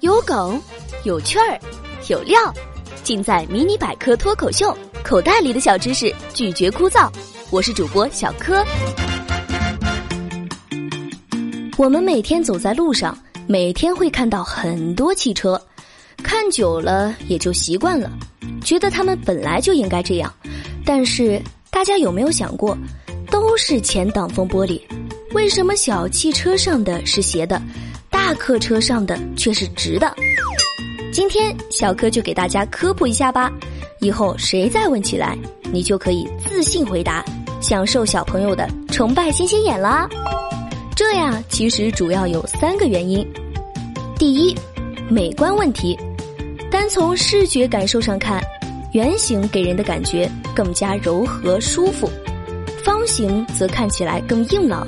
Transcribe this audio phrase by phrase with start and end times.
[0.00, 0.60] 有梗，
[1.04, 1.58] 有趣儿，
[2.08, 2.38] 有料，
[3.02, 4.66] 尽在《迷你百科脱口秀》。
[5.02, 7.10] 口袋里的小知识，拒绝枯燥。
[7.50, 8.64] 我是主播小柯。
[11.76, 13.16] 我们每天走在路上，
[13.46, 15.60] 每天会看到很多汽车，
[16.22, 18.10] 看久了也就习惯了，
[18.62, 20.32] 觉得他们本来就应该这样。
[20.84, 21.40] 但是
[21.70, 22.76] 大家有没有想过，
[23.30, 24.80] 都是前挡风玻璃，
[25.32, 27.60] 为什么小汽车上的是斜的，
[28.30, 30.14] 大客车上的却是直的？
[31.12, 33.50] 今天小柯就给大家科普一下吧，
[33.98, 35.36] 以后谁再问起来，
[35.72, 37.24] 你就可以自信回答，
[37.60, 40.08] 享受小朋友的崇拜星星眼啦。
[40.94, 43.26] 这呀，其实主要有三个原因。
[44.16, 44.54] 第一，
[45.08, 45.98] 美观问题，
[46.70, 48.40] 单从视觉感受上看，
[48.92, 52.08] 圆形给人的感觉更加柔和舒服，
[52.84, 54.86] 方形则看起来更硬朗。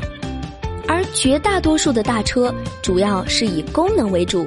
[0.92, 4.46] 而绝大多数的大车主要是以功能为主，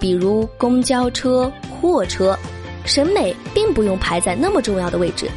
[0.00, 2.34] 比如公交车、货车，
[2.86, 5.28] 审美并不用排在那么重要的位置，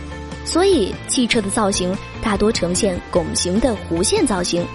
[0.45, 4.66] 所以汽车的造型大多呈现拱形的弧线造型。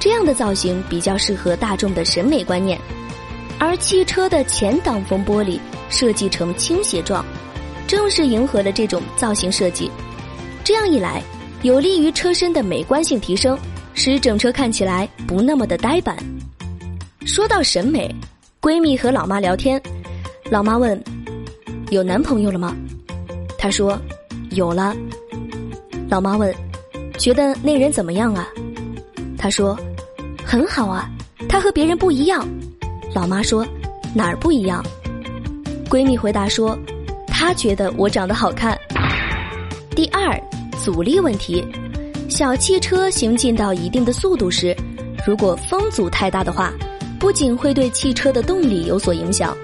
[0.00, 2.76] 这样的造型比较适合大众的审美观念，
[3.60, 5.60] 而汽车的前挡风玻璃
[5.90, 7.24] 设计成倾斜状，
[7.86, 9.88] 正是迎合了这种造型设计。
[10.64, 11.22] 这样一来，
[11.62, 13.56] 有利于车身的美观性提升，
[13.94, 16.16] 使整车看起来不那么的呆板。
[17.24, 18.14] 说到审美，
[18.60, 19.80] 闺蜜和老妈聊天，
[20.50, 21.02] 老妈问
[21.90, 22.76] ：“有男朋友了吗？”
[23.56, 23.98] 她说
[24.52, 24.94] ：“有了。”
[26.10, 26.54] 老妈问
[27.18, 28.46] ：“觉得那人怎么样啊？”
[29.38, 29.78] 她说。
[30.46, 31.10] 很好啊，
[31.48, 32.46] 他和别人不一样。
[33.14, 33.66] 老妈说
[34.14, 34.84] ：“哪儿不一样？”
[35.88, 36.78] 闺蜜回答说
[37.26, 38.78] ：“她觉得我长得好看。”
[39.96, 40.38] 第二，
[40.84, 41.64] 阻力问题，
[42.28, 44.76] 小汽车行进到一定的速度时，
[45.26, 46.72] 如果风阻太大的话，
[47.18, 49.56] 不仅会对汽车的动力有所影响，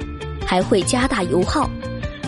[0.47, 1.69] 还会加大油耗。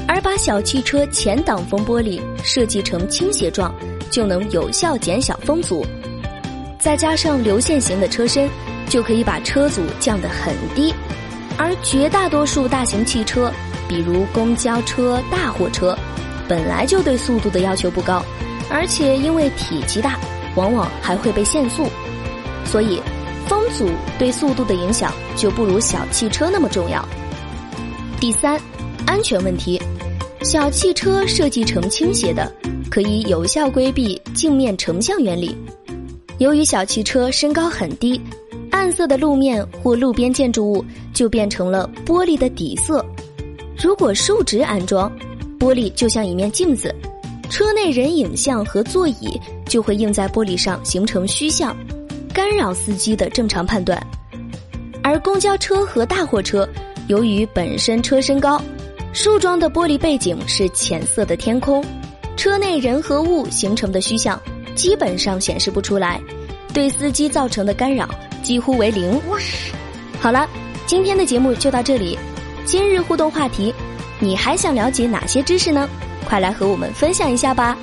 [0.08, 3.72] 而把小汽车前挡风玻璃设计成倾斜状，
[4.10, 5.86] 就能有效减小风阻。
[6.78, 8.50] 再加上流线型的车身，
[8.88, 10.92] 就可以把车阻降得很低。
[11.56, 13.52] 而绝大多数大型汽车，
[13.88, 15.96] 比如公交车、大货车，
[16.48, 18.24] 本来就对速度的要求不高，
[18.72, 20.18] 而且因为体积大，
[20.56, 21.86] 往往还会被限速。
[22.64, 22.98] 所以，
[23.46, 23.86] 风阻
[24.18, 27.06] 对速度的影响就不如小汽车那么重要。
[28.18, 28.58] 第三，
[29.06, 29.80] 安全问题，
[30.42, 32.50] 小汽车设计成倾斜的，
[32.90, 35.54] 可以有效规避镜面成像原理。
[36.38, 38.18] 由于小汽车身高很低，
[38.70, 43.04] 暗色的路面或路边建筑物就变成了玻璃的底色。
[43.76, 45.12] 如果竖直安装，
[45.58, 46.94] 玻璃就像一面镜子，
[47.52, 51.76] 车内人影像和座椅就会映在玻璃上形成虚像，
[52.32, 54.02] 干扰司机的正常判断。
[55.02, 56.66] 而公交车和大货车，
[57.08, 58.58] 由于本身车身高，
[59.12, 61.84] 竖装的玻璃背景是浅色的天空，
[62.38, 64.40] 车内人和物形成的虚像。
[64.74, 66.18] 基本上显示不出来，
[66.72, 68.08] 对司机造成的干扰
[68.42, 69.20] 几乎为零。
[70.18, 70.48] 好了，
[70.86, 72.18] 今天的节目就到这里。
[72.64, 73.74] 今日互动话题，
[74.20, 75.86] 你还想了解哪些知识呢？
[76.24, 77.76] 快来和我们分享一下吧。